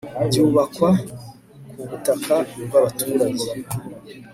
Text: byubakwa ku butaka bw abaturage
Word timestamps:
byubakwa 0.27 0.89
ku 1.69 1.81
butaka 1.89 2.35
bw 2.65 2.73
abaturage 2.79 3.47